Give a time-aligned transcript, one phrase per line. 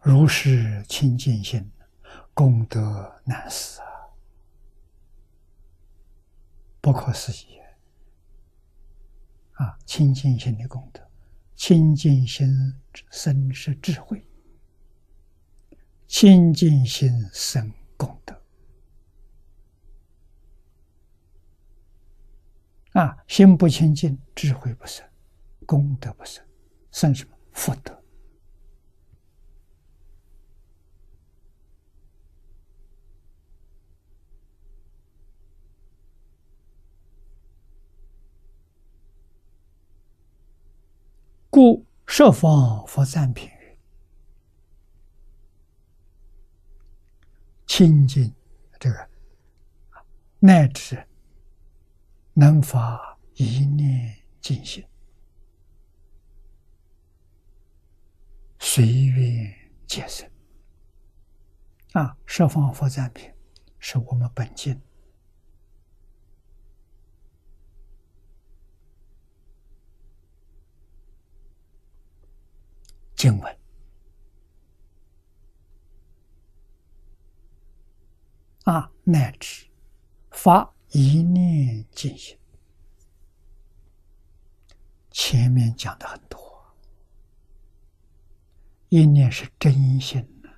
[0.00, 1.70] 如是清净心，
[2.32, 3.86] 功德难思啊！
[6.80, 7.58] 不可思议
[9.54, 9.76] 啊！
[9.84, 11.06] 清净心的功德，
[11.56, 12.48] 清净心
[13.10, 14.24] 生是智慧，
[16.06, 18.40] 清净心生功德
[22.92, 23.18] 啊！
[23.26, 25.04] 心不清净，智慧不生，
[25.66, 26.42] 功德不生，
[26.92, 27.97] 生什么福德？
[42.18, 43.78] 设方佛赞品云
[47.64, 48.34] ：“清净
[48.80, 49.08] 这个
[50.40, 51.06] 乃至
[52.32, 54.84] 能发一念净心，
[58.58, 59.54] 随缘
[59.86, 60.28] 皆生。”
[61.94, 63.32] 啊，设方佛赞品
[63.78, 64.76] 是我们本经。
[73.28, 73.58] 经文
[78.64, 79.68] 啊，乃至
[80.30, 82.38] 发一念进行。
[85.10, 86.74] 前面讲的很多，
[88.88, 90.48] 一念是真心的，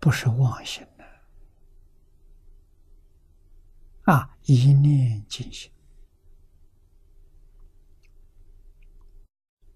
[0.00, 1.04] 不是妄心的
[4.12, 5.70] 啊，一念进行，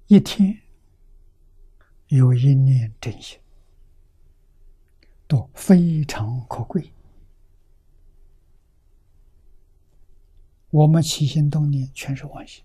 [0.08, 0.60] 一天。
[2.12, 3.40] 有一念真心，
[5.26, 6.92] 都非常可贵。
[10.68, 12.62] 我们起心动念全是妄心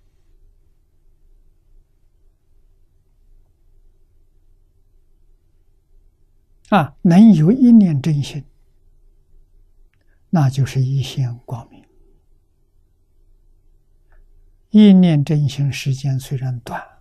[6.68, 6.98] 啊！
[7.03, 8.44] 能有一念真心，
[10.30, 11.85] 那就是一线光明。
[14.72, 16.97] 一念真心时间虽然短。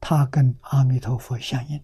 [0.00, 1.82] 他跟阿弥陀佛相应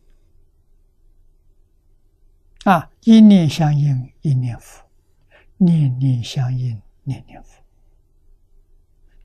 [2.65, 4.85] 啊，一念相应一念佛，
[5.59, 7.63] 念念相应念念佛。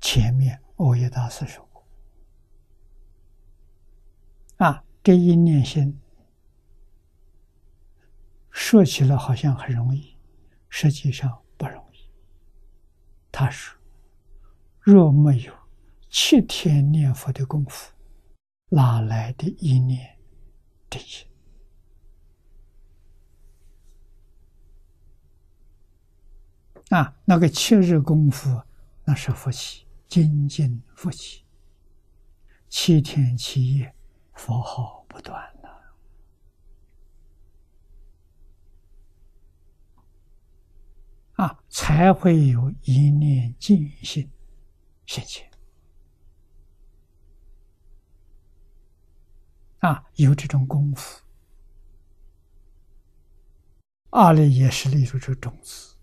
[0.02, 1.86] 前面欧耶大师说过
[4.58, 5.98] 啊，这一念心
[8.50, 10.18] 说起来好像很容易，
[10.68, 12.10] 实际上不容易。
[13.32, 13.80] 他说
[14.82, 15.54] ：“若没有
[16.10, 17.94] 七天念佛的功夫。”
[18.70, 20.18] 哪来的一念
[20.90, 21.28] 真心
[26.90, 27.16] 啊？
[27.26, 28.62] 那个七日功夫，
[29.04, 31.44] 那是福气，精进福气，
[32.68, 33.96] 七天七夜，
[34.34, 35.70] 佛号不断了
[41.34, 44.30] 啊，才会有一念净心
[45.08, 45.49] 现前。
[49.90, 51.24] 啊，有这种功夫，
[54.12, 55.96] 阿里也是立出这种子。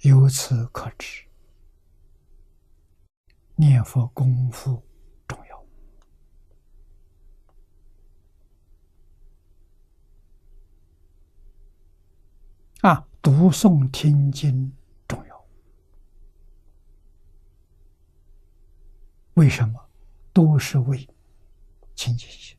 [0.00, 1.24] 由此可知，
[3.54, 4.82] 念佛功夫
[5.26, 5.64] 重要。
[12.82, 14.76] 啊，读诵听经。
[19.34, 19.88] 为什么
[20.32, 21.08] 都是为
[21.94, 22.56] 清净心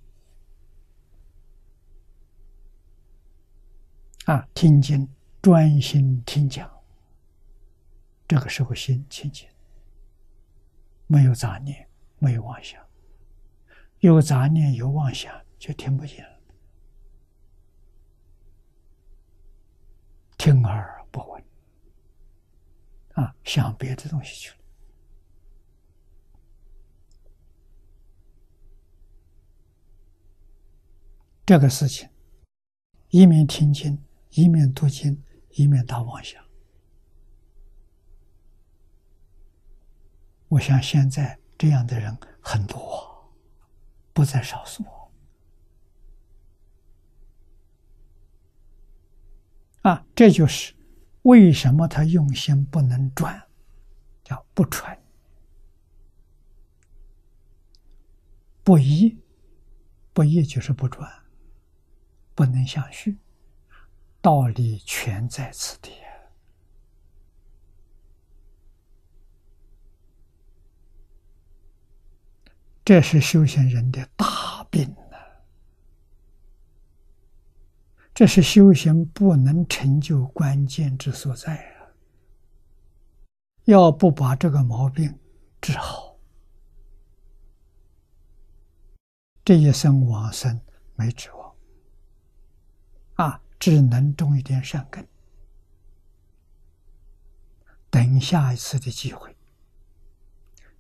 [4.26, 4.48] 啊？
[4.54, 5.08] 听经
[5.42, 6.72] 专心听讲，
[8.28, 9.48] 这个时候心清净，
[11.08, 11.88] 没有杂念，
[12.20, 12.82] 没有妄想。
[14.00, 16.40] 有杂念有妄想，就听不见了，
[20.38, 21.44] 听而不闻
[23.14, 24.63] 啊，想别的东西去了。
[31.46, 32.10] 这个事情，
[33.10, 36.42] 一面听经，一面读经，一面打妄想。
[40.48, 43.34] 我想现在这样的人很多，
[44.14, 44.86] 不在少数。
[49.82, 50.74] 啊，这就是
[51.24, 53.50] 为什么他用心不能转，
[54.24, 54.98] 叫不传，
[58.64, 59.22] 不依，
[60.14, 61.23] 不依就是不转。
[62.36, 63.18] 不能相续，
[64.22, 65.92] 道理全在此地
[72.86, 75.18] 这是修行人的大病呐！
[78.14, 81.96] 这是修行不能成就关键之所在啊！
[83.64, 85.18] 要不把这个毛病
[85.62, 86.18] 治好，
[89.46, 90.60] 这一生往生
[90.96, 91.43] 没指望！
[93.64, 95.08] 只能种一点善根，
[97.90, 99.34] 等下一次的机会。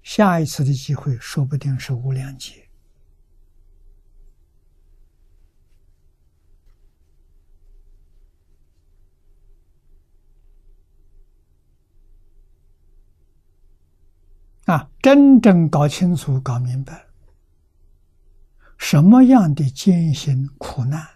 [0.01, 2.67] 下一次的机会，说不定是无量劫
[14.65, 14.89] 啊！
[15.01, 17.07] 真正搞清楚、搞明白，
[18.77, 21.07] 什么样的艰辛苦难，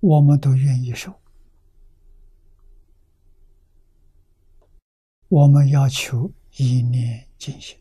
[0.00, 1.20] 我们都愿意受。
[5.28, 7.78] 我们要求一念进行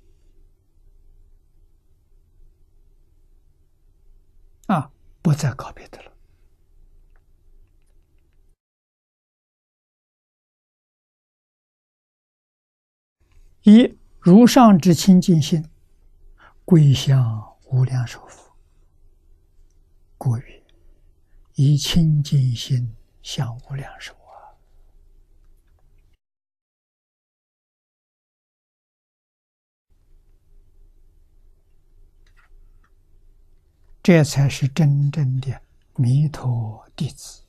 [4.68, 4.92] 啊，
[5.24, 6.14] 不再搞别的了。
[13.64, 15.68] 一如上之清净心，
[16.66, 18.56] 归向无量寿佛。
[20.18, 20.64] 故曰：
[21.62, 24.16] 以清净心向无量寿。
[34.02, 35.62] 这才是真正的
[35.98, 37.44] 弥陀弟子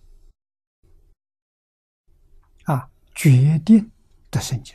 [2.65, 2.91] 啊！
[3.15, 3.93] 决定
[4.29, 4.75] 的圣经。